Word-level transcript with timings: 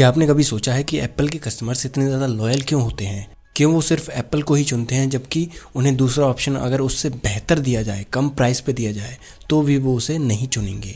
क्या 0.00 0.08
आपने 0.08 0.26
कभी 0.26 0.42
सोचा 0.42 0.72
है 0.72 0.82
कि 0.84 0.98
एप्पल 0.98 1.28
के 1.28 1.38
कस्टमर्स 1.38 1.84
इतने 1.86 2.04
ज़्यादा 2.04 2.26
लॉयल 2.26 2.62
क्यों 2.62 2.80
होते 2.82 3.04
हैं? 3.04 3.26
क्यों 3.56 3.72
वो 3.72 3.80
सिर्फ़ 3.80 4.10
एप्पल 4.10 4.42
को 4.42 4.54
ही 4.54 4.64
चुनते 4.64 4.94
हैं, 4.94 5.10
जबकि 5.10 5.48
उन्हें 5.76 5.94
दूसरा 5.96 6.26
ऑप्शन 6.26 6.54
अगर 6.56 6.80
उससे 6.80 7.10
बेहतर 7.10 7.58
दिया 7.58 7.82
जाए, 7.82 8.06
कम 8.12 8.28
प्राइस 8.28 8.60
पे 8.60 8.72
दिया 8.72 8.92
जाए 8.92 9.18
तो 9.50 9.60
भी 9.62 9.76
वो 9.78 9.96
उसे 9.96 10.16
नहीं 10.18 10.48
चुनेंगे। 10.48 10.94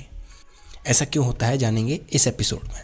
ऐसा 0.87 1.05
क्यों 1.05 1.27
होता 1.27 1.47
है 1.47 1.59
जानेंगे 1.59 2.01
इस 2.13 2.27
एपिसोड 2.29 2.65
में। 2.65 2.81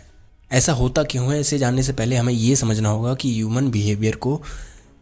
ऐसा 0.51 0.73
होता 0.73 1.03
क्यों 1.05 1.33
है, 1.33 1.41
इसे 1.41 1.59
जानने 1.59 1.83
से 1.83 1.93
पहले 1.93 2.17
हमें 2.17 2.33
ये 2.33 2.55
समझना 2.57 2.89
होगा 2.89 3.15
कि 3.15 3.35
ह्यूमन 3.35 3.71
बिहेवियर 3.71 4.17
को 4.17 4.37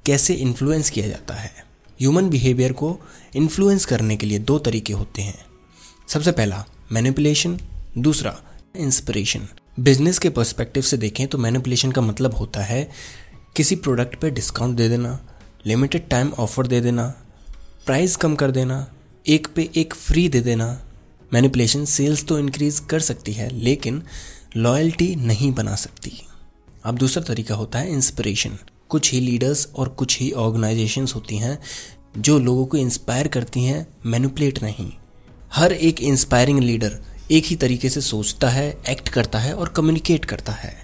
कैसे 0.07 0.35
इन्फ्लुएंस 0.37 0.91
किया 0.91 1.09
जाता 1.09 1.35
है। 1.35 1.53
ह्यूमन 1.99 2.31
बिहेवियर 2.31 2.73
को 2.73 2.99
इन्फ्लुएंस 3.37 3.85
करने 3.85 4.17
के 4.17 4.27
लिए 4.27 4.39
दो 4.39 4.59
तरीके 4.61 4.93
होते 4.93 5.23
हैं। 5.23 5.39
सबसे 6.09 6.33
पहला 6.33 6.65
मैनिपुलेशन 6.93 7.61
दूसरा 7.99 8.41
इंस्पिरेशन 8.77 9.49
बिज़नेस 9.79 10.19
के 10.19 10.31
पर्सपेक्टिव 10.31 10.83
से 10.83 10.97
देखें 10.97 11.27
तो 11.29 11.39
मैनिपुलेशन 11.39 11.91
का 11.93 12.01
मतलब 12.01 12.35
होता 12.35 12.61
है 12.61 12.89
किसी 13.57 13.77
प्रोडक्ट 13.77 14.19
पे 14.21 14.31
डिस्काउंट 14.31 14.77
दे 14.77 14.89
देना 14.89 15.19
लिमिटेड 15.67 16.09
टाइम 16.09 16.31
ऑफ़र 16.39 16.67
दे 16.67 16.81
देना 16.81 17.07
प्राइस 17.87 18.17
कम 18.17 18.35
कर 18.35 18.51
देना, 18.51 18.87
एक 19.27 19.47
पे 19.57 19.69
एक 19.77 19.95
फ्री 19.95 20.29
दे 20.29 20.41
देना। 20.41 20.67
मैनिपुलेशन 21.33 21.85
सेल्स 21.85 22.25
तो 22.27 22.39
इंक्रीज 22.39 22.79
कर 22.81 23.01
सकती 23.01 23.33
है, 23.33 23.49
लेकिन 23.55 24.03
लॉयल्टी 24.57 25.15
नहीं 25.17 25.53
बना 25.53 25.75
सकती। 25.75 26.13
अब 26.85 26.99
दूसरा 26.99 27.23
तरीका 27.23 27.55
होता 27.55 27.79
है 27.79 27.93
इंस्पिरेशन 27.93 28.59
कुछ 28.89 29.13
ही 29.13 29.21
लीडर्स 29.21 29.67
और 29.77 29.89
कुछ 29.89 30.19
ही 30.21 30.31
ऑर्गेनाइजेशंस 30.33 31.15
होती 31.15 31.37
हैं 31.37 31.59
जो 32.19 32.39
लोगों 32.39 32.67
को 32.67 32.77
इंस्पायर 32.77 33.29
करती 33.29 33.65
हैं 33.65 33.87
मैनिपुलेट 34.07 34.63
नहीं। 34.63 34.91
हर 35.53 35.73
एक 35.73 36.01
इंस्पायरिंग 36.03 36.61
लीडर 36.61 36.99
एक 37.31 37.45
ही 37.45 37.57
तरीके 37.57 37.89
से 37.89 38.01
सोचता 38.01 38.49
है 38.49 38.69
एक्ट 38.89 39.09
करता 39.09 39.39
है 39.39 39.53
और 39.55 39.69
कम्युनिकेट 39.69 40.25
करता 40.25 40.53
है। 40.53 40.75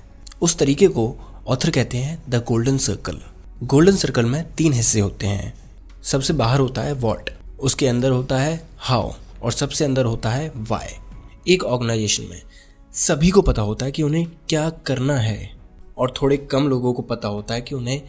उस 0.42 0.56
तरीके 0.58 0.88
को 0.88 1.04
ऑथर 1.46 1.70
कहते 1.70 1.98
हैं 1.98 2.22
the 2.28 2.34
golden 2.34 2.78
circle 2.78 3.20
golden 3.62 3.96
circle 3.96 4.24
में 4.24 4.52
तीन 4.54 4.72
हिस्से 4.72 5.00
होते 5.00 5.26
हैं। 5.26 5.54
सबसे 6.02 6.32
बाहर 6.32 6.60
होता 6.60 6.82
है 6.82 6.92
वॉट 6.92 7.30
उसके 7.60 7.86
अंदर 7.86 8.10
होता 8.10 8.38
है 8.38 8.68
हाउ 8.78 9.12
और 9.42 9.52
सबसे 9.52 9.84
अंदर 9.84 10.04
होता 10.04 10.30
है 10.30 10.52
वाई 10.56 10.88
एक 11.48 11.64
ऑर्गेनाइजेशन 11.64 12.26
में 12.30 12.42
सभी 12.94 13.30
को 13.30 13.42
पता 13.42 13.62
होता 13.62 13.86
है 13.86 13.92
कि 13.92 14.02
उन्हें 14.02 14.26
क्या 14.48 14.68
करना 14.86 15.16
है 15.16 15.50
और 15.98 16.14
थोड़े 16.22 16.36
कम 16.36 16.68
लोगों 16.68 16.92
को 16.92 17.02
पता 17.02 17.28
होता 17.28 17.54
है 17.54 17.60
कि 17.60 17.74
उन्हें 17.74 18.02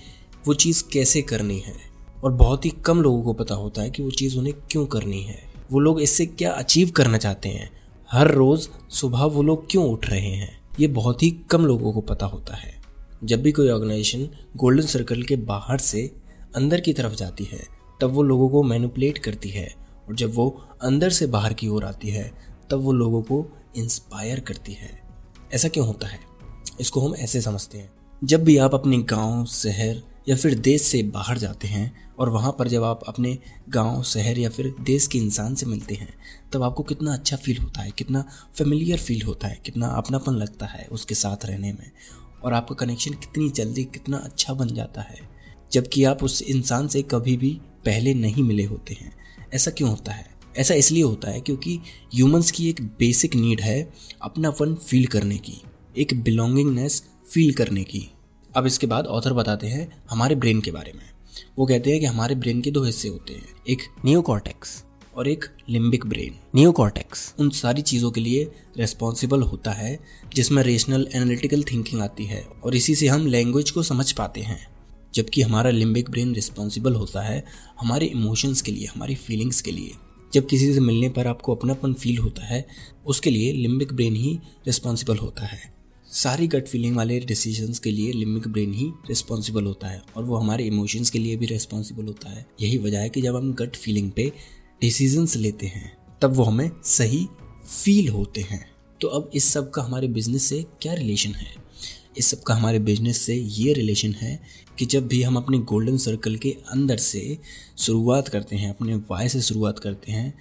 वो 0.47 0.53
चीज़ 0.53 0.83
कैसे 0.94 1.22
करनी 1.22 1.59
है 1.59 1.75
और 2.23 2.31
बहुत 2.31 2.66
ही 2.66 2.70
कम 2.86 3.02
लोगों 3.02 3.23
को 3.23 3.33
पता 3.33 3.55
होता 3.55 3.81
है 3.81 3.89
कि 3.89 4.03
वो 4.03 4.11
चीज़ 4.11 4.38
उन्हें 4.38 4.55
क्यों 4.72 4.86
करनी 4.86 5.22
है। 5.22 5.42
वो 5.72 5.80
लोग 5.80 6.02
इससे 6.02 6.25
क्या 6.25 6.52
अचीव 6.52 6.89
करना 6.89 7.17
चाहते 7.17 7.49
हैं 7.49 7.70
हर 8.11 8.31
रोज़ 8.31 8.70
सुबह 8.89 9.23
वो 9.23 9.44
लोग 9.44 9.72
क्यों 9.72 9.89
उठ 9.89 10.09
रहे 10.09 10.28
हैं? 10.28 10.61
ये 10.80 10.88
बहुत 10.88 11.23
ही 11.23 11.31
कम 11.31 11.66
लोगों 11.66 11.94
को 11.94 12.02
पता 12.02 12.25
होता 12.25 12.56
है। 12.56 12.81
जब 13.23 13.42
भी 13.42 13.52
कोई 13.52 13.70
ऑर्गेनाइजेशन 13.70 14.30
गोल्डन 14.56 14.86
सर्कल 14.86 15.23
के 15.23 15.36
बाहर 15.36 15.78
से 15.78 16.16
अंदर 16.56 16.80
की 16.80 16.94
तरफ़ 16.94 17.16
जाती 17.16 17.44
है, 17.44 17.67
तब 18.02 18.11
वो 18.11 18.23
लोगों 18.23 18.50
को 18.50 18.64
मैनिपुलेट 18.64 19.17
करती 19.17 19.50
है 19.50 19.76
और 20.08 20.16
जब 20.16 20.36
वो 20.36 20.66
अंदर 20.81 21.09
से 21.09 21.28
बाहर 21.28 21.53
की 21.53 21.67
ओर 21.67 21.86
आती 21.86 22.09
है, 22.09 22.31
तब 22.72 22.80
वो 22.80 22.92
लोगों 22.92 23.22
को 23.22 23.58
इंस्पायर 23.78 24.39
करती 24.39 24.73
है। 24.73 25.02
ऐसा 25.53 25.67
क्यों 25.67 25.88
होता 25.88 26.08
है? 26.08 26.20
इसको 26.81 27.02
हम 27.02 27.16
ऐसे 27.16 27.42
समझते 27.42 27.78
हैं। 27.78 27.94
जब 28.23 28.44
भी 28.44 28.58
आप 28.58 28.73
अपने 28.73 28.98
गाँव, 28.98 29.45
शहर 29.45 30.03
या 30.30 30.36
फिर 30.36 30.56
देश 30.56 30.81
से 30.81 31.04
बाहर 31.04 31.38
जाते 31.38 31.68
हैं 31.68 32.16
और 32.20 32.30
वहाँ 32.30 32.56
पर 32.59 32.68
जब 32.68 32.84
आप 32.84 33.04
अपने 33.08 33.38
गाँव, 33.70 34.04
शहर 34.04 34.38
या 34.38 34.50
फिर 34.50 34.76
देश 34.82 35.08
के 35.08 35.17
इंसान 35.17 35.56
से 35.56 35.66
मिलते 35.66 35.95
हैं, 35.95 36.14
तब 36.54 36.64
आपको 36.64 36.84
कितना 36.84 37.14
अच्छा 37.14 37.38
फील 37.38 37.58
होता 37.58 37.82
है, 37.82 37.92
कितना 37.92 38.26
फेमिलियर 38.58 38.98
फील 38.98 39.22
होता 39.22 39.48
है, 39.48 39.62
कितना 39.66 39.88
अपनापन 39.88 40.34
लगता 40.34 40.66
है 40.66 40.88
उसके 40.92 41.16
साथ 41.16 41.45
रहने 41.45 41.73
में 41.73 41.92
और 42.44 42.54
आपका 42.54 42.76
कनेक्शन 42.76 43.12
कितनी 43.12 43.50
जल्दी, 43.50 43.84
कितना 43.84 44.17
अच्छा 44.17 44.54
बन 44.54 44.67
जाता 44.67 45.02
है। 45.02 45.20
जबकि 45.72 46.04
आप 46.04 46.23
उस 46.23 46.42
इंसान 46.42 46.88
से 46.88 47.02
कभी 47.02 47.38
भी 47.38 47.60
पहले 47.86 48.14
नहीं 48.14 48.44
मिले 48.44 48.64
होते 48.64 48.94
हैं। 48.94 49.17
ऐसा 49.54 49.72
क्यों 49.72 49.89
होता 49.89 50.11
है? 50.11 50.28
ऐसा 50.58 50.73
इसलिए 50.73 51.04
होता 51.04 51.30
है 51.30 51.42
क्योंकि 51.42 51.80
ह्यूमंस 52.16 52.52
की 52.52 52.70
एक 52.70 52.82
बेसिक 52.82 53.36
नीड 53.36 53.61
है 53.61 53.94
अपनापन 54.22 54.76
फील 54.76 55.05
करने 55.05 55.38
की, 55.38 55.61
एक 55.98 56.23
बिलोंगिंगनेस 56.23 57.04
फील 57.33 57.54
करने 57.54 57.83
की। 57.83 58.10
अब 58.55 58.66
इसके 58.66 58.88
बाद 58.88 59.08
ऑथर 59.08 59.33
बताते 59.33 59.67
हैं 59.67 60.04
हमारे 60.10 60.36
ब्रेन 60.36 60.61
के 60.61 60.71
बारे 60.71 60.93
में। 60.93 61.10
वो 61.58 61.66
कहते 61.66 61.92
हैं 61.92 61.99
कि 61.99 62.05
हमारे 62.05 62.36
ब्रेन 62.36 62.61
के 62.61 62.71
दो 62.71 62.83
हिस्से 62.83 63.08
होते 63.08 63.33
हैं 63.33 63.48
एक 63.70 63.82
नियोकॉर्टेक्स 64.05 64.83
और 65.16 65.27
एक 65.27 65.45
लिम्बिक 65.70 66.05
ब्रेन 66.05 66.36
नियोकॉर्टेक्स 66.55 67.36
उन 67.39 67.49
सारी 67.49 67.82
चीज़ों 67.82 68.11
के 68.11 68.21
लिए 68.21 68.52
रेस्पॉन्सिबल 68.77 69.42
होता 69.42 69.71
है 69.71 69.99
जिसमें 70.36 70.64
रेशनल 70.64 71.08
एनालिटिकल 71.16 71.64
थिंकिंग 71.64 72.02
आती 72.02 72.26
है 72.26 72.45
और 72.64 72.76
इसी 72.76 72.95
से 72.95 73.08
हम 73.08 73.27
लैंग्वेज 73.27 73.71
को 73.71 73.83
समझ 73.83 74.11
पाते 74.11 74.42
हैं। 74.42 74.76
जबकि 75.14 75.42
हमारा 75.42 75.70
लिम्बिक 75.70 76.10
ब्रेन 76.10 76.36
रिस्पॉन्सिबल 76.36 76.93
होता 76.93 77.22
है 77.22 77.45
हमारे 77.80 78.05
इमोशंस 78.05 78.61
के 78.61 78.72
लिए 78.72 78.86
हमारी 78.86 79.16
फीलिंग्स 79.16 79.61
के 79.61 79.72
लिए। 79.72 79.92
जब 80.33 80.48
किसी 80.48 80.73
से 80.73 80.80
मिलने 80.80 81.10
पर 81.10 81.27
आपको 81.27 81.55
अपनापन 81.55 81.93
फील 81.93 82.17
होता 82.17 82.45
है 82.45 82.67
उसके 83.05 83.30
लिए 83.30 83.54
लिम्बिक 83.54 83.93
ब्रेन 83.93 84.16
ही 84.16 84.39
रिस्पॉन्सिबल 84.67 85.17
होता 85.17 85.45
है। 85.45 85.74
सारी 86.15 86.48
गट 86.48 86.67
फीलिंग 86.67 86.95
वाले 86.95 87.20
डिसीजंस 87.20 87.80
के 87.80 87.92
लिए 87.92 88.11
लिम्बिक 88.11 88.48
ब्रेन 88.48 88.73
ही 88.73 88.86
रिस्पॉन्सिबल 88.86 89.64
होता 89.64 89.87
है 89.87 90.02
और 90.15 90.23
वो 90.23 90.36
हमारे 90.36 90.64
इमोशंस 90.64 91.09
के 91.09 91.20
लिए 91.20 91.36
भी 91.36 91.45
रिस्पॉन्सिबल 91.45 92.05
होता 92.05 92.30
है। 92.30 92.45
यही 92.61 92.77
वजह 92.77 92.99
है 92.99 93.09
कि 93.09 93.21
जब 93.21 93.36
हम 93.36 93.53
गट 93.53 93.76
फीलिंग 93.76 94.11
पे 94.11 94.31
डिसीजंस 94.81 95.36
लेते 95.36 95.67
हैं, 95.67 95.98
तब 96.21 96.33
वो 96.33 96.43
हमें 96.43 96.71
सही 96.83 97.27
फील 97.67 98.09
होते 98.09 98.42
हैं। 98.42 98.71
तो 99.02 99.08
अब 99.08 99.31
इस 99.33 99.43
सब 99.43 99.71
का 99.71 99.81
हमारे 99.81 100.08
बिज़नेस 100.08 100.43
से 100.43 100.65
क्या 100.81 100.93
रिलेशन 100.93 101.31
है? 101.31 101.55
इस 102.17 102.27
सब 102.27 102.43
का 102.43 102.54
हमारे 102.54 102.80
बिज़नेस 102.80 103.21
से 103.21 103.36
ये 103.36 103.73
रिलेशन 103.73 104.14
है 104.14 104.42
कि 104.80 104.86
जब 104.86 105.08
भी 105.08 105.23
हम 105.23 105.37
अपने 105.37 105.58
गोल्डन 105.58 105.98
सर्कल 105.98 106.36
के 106.36 106.58
अंदर 106.71 106.98
से 106.98 107.37
शुरुआत 107.77 108.27
करते 108.27 108.55
हैं, 108.55 108.70
अपने 108.70 108.95
वाई 108.95 109.30
से 109.30 109.42
शुरुआत 109.42 109.80
करते 109.80 110.11
हैं, 110.11 110.39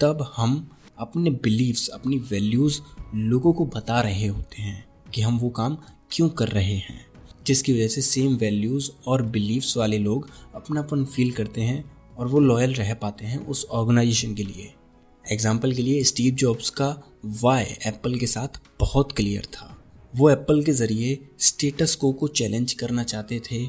तब 0.00 0.32
हम 0.36 0.70
अपने 0.98 1.30
बिलीव्स 1.30 1.88
अपनी 1.88 2.16
वैल्यूज़ 2.16 2.80
लोगों 3.14 3.52
को 3.52 3.66
बता 3.66 4.00
रहे 4.00 4.26
होते 4.26 4.62
हैं। 4.62 4.85
कि 5.14 5.22
हम 5.22 5.38
वो 5.38 5.48
काम 5.50 5.76
क्यों 6.12 6.28
कर 6.28 6.48
रहे 6.48 6.74
हैं, 6.74 7.04
जिसकी 7.46 7.72
वजह 7.72 7.88
से 7.88 8.02
सेम 8.02 8.36
वैल्यूज़ 8.36 8.90
और 9.06 9.22
बिलीव्स 9.22 9.76
वाले 9.76 9.98
लोग 9.98 10.28
अपनापन 10.54 11.04
फील 11.04 11.30
करते 11.32 11.60
हैं 11.60 11.84
और 12.18 12.26
वो 12.26 12.40
लॉयल 12.40 12.74
रह 12.74 12.94
पाते 12.94 13.24
हैं 13.24 13.46
उस 13.46 13.64
ऑर्गेनाइजेशन 13.64 14.34
के 14.34 14.42
लिए। 14.42 14.72
एग्ज़ाम्पल 15.32 15.72
के 15.72 15.82
लिए 15.82 16.02
स्टीव 16.04 16.34
जॉब्स 16.34 16.70
का 16.70 16.88
वाई 17.42 17.64
एप्पल 17.86 18.18
के 18.18 18.26
साथ 18.26 18.60
बहुत 18.80 19.12
क्लियर 19.12 19.44
था। 19.44 19.72
वो 20.16 20.30
एप्पल 20.30 20.62
के 20.64 20.72
ज़रिए 20.72 21.18
स्टेटस 21.38 21.94
को 21.94 22.12
को 22.12 22.28
चैलेंज 22.28 22.72
करना 22.72 23.02
चाहते 23.04 23.40
थे, 23.50 23.64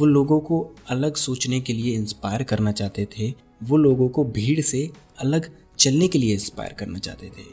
वो 0.00 0.06
लोगों 0.06 0.40
को 0.40 0.74
अलग 0.90 1.16
सोचने 1.16 1.60
के 1.60 1.72
लिए 1.72 1.94
इंस्पायर 1.94 2.42
करना 2.42 2.72
चाहते 2.72 3.06
थे, 3.06 3.34
वो 3.62 3.76
लोगों 3.76 4.08
को 4.08 4.24
भीड़ 4.24 4.60
से 4.60 4.90
अलग 5.20 5.50
चलने 5.78 6.08
के 6.08 6.18
लिए 6.18 6.34
इंस्पायर 6.34 6.72
करना 6.72 6.98
चाहते 6.98 7.26
थे। 7.26 7.44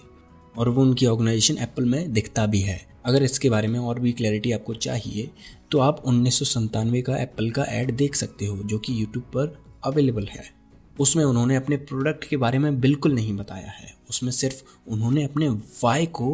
और 0.58 0.70
वो 0.70 0.82
उनकी 0.82 1.06
ऑर्गेनाइजेशन 1.06 1.58
एप्पल 1.58 1.86
में 1.86 2.14
दिखता 2.14 2.46
भी 2.46 2.60
है। 2.60 2.89
अगर 3.06 3.24
इसके 3.24 3.50
बारे 3.50 3.68
में 3.68 3.80
और 3.80 4.00
भी 4.00 4.12
क्लैरिटी 4.12 4.52
आपको 4.52 4.74
चाहिए 4.76 5.30
तो 5.72 5.80
आप 5.80 6.04
उन्नीस 6.06 6.40
का 6.76 7.18
एप्पल 7.18 7.50
का 7.52 7.66
एड 7.70 7.92
देख 7.92 8.16
सकते 8.16 8.46
हो, 8.46 8.58
जो 8.58 8.78
कि 8.78 9.02
यूट्यूब 9.02 9.24
पर 9.26 9.62
अवेलेबल 9.84 10.28
है। 10.28 10.44
उसमें 11.00 11.24
उन्होंने 11.26 11.56
अपने 11.56 11.78
प्रोडक्ट 11.78 12.24
के 12.24 12.38
बारे 12.38 12.60
में 12.60 12.80
बिल्कुल 12.82 13.14
नहीं 13.14 13.34
बताया 13.34 13.70
है। 13.70 13.94
उसमें 14.10 14.32
सिर्फ़ 14.32 14.64
उन्होंने 14.88 15.24
अपने 15.24 15.50
वाई 15.50 16.06
को 16.06 16.34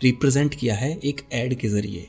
रिप्रेजेंट 0.00 0.54
किया 0.54 0.74
है 0.74 0.90
एक 0.98 1.20
एड 1.32 1.54
के 1.54 1.68
ज़रिए, 1.68 2.08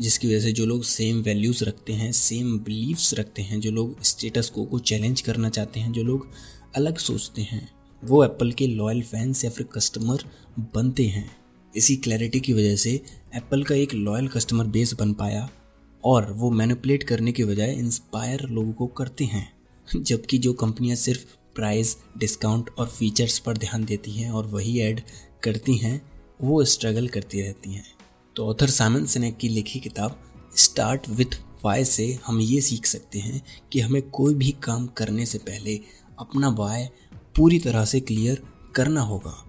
जिसकी 0.00 0.28
वजह 0.28 0.40
से 0.40 0.52
जो 0.52 0.66
लोग 0.66 0.82
सेम 0.82 1.20
वैल्यूज़ 1.22 1.64
रखते 1.64 1.92
हैं 1.92 2.12
सेम 2.12 2.58
बिलीव्स 2.58 3.14
रखते 3.14 3.42
हैं, 3.42 3.60
जो 3.60 3.70
लोग 3.70 4.02
स्टेटस 4.02 4.50
को 4.50 4.64
को 4.64 4.78
चैलेंज 4.78 5.20
करना 5.20 5.48
चाहते 5.48 5.80
हैं, 5.80 5.92
जो 5.92 6.02
लोग 6.02 6.28
अलग 6.76 6.98
सोचते 6.98 7.42
हैं, 7.42 7.68
वो 8.02 8.24
एप्पल 8.24 8.52
के 8.52 8.66
लॉयल 8.66 9.02
फैंस 9.02 9.44
या 9.44 9.50
फिर 9.50 9.66
कस्टमर 9.74 10.24
बनते 10.74 11.06
हैं। 11.06 11.30
इसी 11.76 11.96
क्लैरिटी 11.96 12.40
की 12.40 12.52
वजह 12.52 12.76
से 12.76 12.90
एप्पल 13.34 13.62
का 13.62 13.74
एक 13.74 13.94
लॉयल 13.94 14.28
कस्टमर 14.28 14.66
बेस 14.66 14.94
बन 14.94 15.12
पाया 15.12 15.50
और 16.04 16.32
वो 16.32 16.50
मैनिपुलेट 16.50 17.02
करने 17.02 17.32
के 17.32 17.44
बजाय 17.44 17.72
इंस्पायर 17.72 18.40
लोगों 18.40 18.72
को 18.72 18.86
करते 18.86 19.24
हैं। 19.24 19.52
जबकि 19.96 20.38
जो 20.38 20.52
कंपनियाँ 20.52 20.96
सिर्फ़ 20.96 21.24
प्राइस 21.54 21.96
डिस्काउंट 22.18 22.70
और 22.78 22.86
फीचर्स 22.86 23.38
पर 23.38 23.56
ध्यान 23.56 23.84
देती 23.84 24.10
हैं 24.10 24.30
और 24.30 24.46
वही 24.46 24.80
ऐड 24.80 25.00
करती 25.42 25.76
हैं, 25.76 26.10
वो 26.42 26.64
स्ट्रगल 26.64 27.08
करती 27.08 27.40
रहती 27.40 27.72
हैं। 27.72 27.86
तो 28.36 28.46
ऑथर 28.46 28.66
साइमन 28.66 29.06
सिनेक 29.06 29.36
की 29.36 29.48
लिखी 29.48 29.80
किताब 29.80 30.20
स्टार्ट 30.56 31.08
विथ 31.08 31.40
वाई 31.64 31.84
से 31.84 32.18
हम 32.26 32.40
ये 32.40 32.60
सीख 32.60 32.86
सकते 32.86 33.18
हैं 33.18 33.42
कि 33.72 33.80
हमें 33.80 34.02
कोई 34.02 34.34
भी 34.34 34.50
काम 34.50 34.86
करने 34.86 35.26
से 35.26 35.38
पहले 35.38 35.80
अपना 36.18 36.48
वाई 36.48 36.84
पूरी 37.36 37.58
तरह 37.58 37.84
से 37.84 38.00
क्लियर 38.00 38.42
करना 38.74 39.00
होगा। 39.00 39.44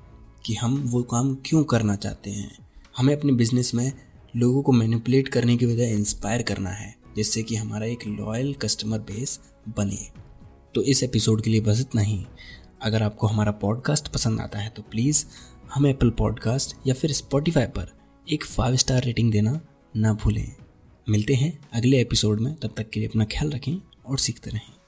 कि 0.50 0.56
हम 0.56 0.76
वो 0.86 1.04
काम 1.04 1.36
क्यों 1.46 1.64
करना 1.64 1.96
चाहते 1.96 2.32
हैं। 2.32 2.58
हमें 2.98 3.18
अपने 3.18 3.34
बिज़नेस 3.34 3.74
में 3.74 3.92
लोगों 4.36 4.62
को 4.64 4.72
मैनिपुलेट 4.72 5.28
करने 5.28 5.58
की 5.58 5.66
बजाय 5.66 5.92
इंस्पायर 5.92 6.42
करना 6.42 6.70
है, 6.70 6.96
जिससे 7.16 7.44
कि 7.44 7.56
हमारा 7.56 7.86
एक 7.86 8.08
लॉयल 8.08 8.54
कस्टमर 8.54 9.00
बेस 9.00 9.40
बने। 9.70 10.08
तो 10.76 10.82
इस 10.82 11.04
एपिसोड 11.04 11.42
के 11.42 11.50
लिए 11.50 11.62
बस 11.62 11.80
इतना 11.80 12.02
ही। 12.02 12.26
अगर 12.82 13.04
आपको 13.04 13.28
हमारा 13.28 13.52
पॉडकास्ट 13.52 14.08
पसंद 14.08 14.42
आता 14.42 14.60
है 14.60 14.70
तो 14.70 14.82
प्लीज़ 14.82 15.26
हमें 15.74 15.90
एप्पल 15.90 16.10
पॉडकास्ट 16.10 16.76
या 16.88 16.94
फिर 16.94 17.12
स्पॉटिफाई 17.12 17.66
पर 17.66 17.94
एक 18.32 18.46
फाइव 18.46 18.76
स्टार 18.76 19.04
रेटिंग 19.04 19.32
देना 19.32 19.62
ना 19.96 20.14
भूलें। 20.14 20.56
मिलते 21.10 21.34
हैं 21.34 21.58
अगले 21.74 22.02
एपिसोड 22.02 22.40
में। 22.40 22.56
तब 22.56 22.74
तक 22.78 22.90
के 22.90 23.00
लिए 23.00 23.10
अपना 23.10 23.26
ख्याल 23.26 23.52
रखें 23.52 23.76
और 24.06 24.20
सीखते 24.20 24.50
रहें। 24.50 24.79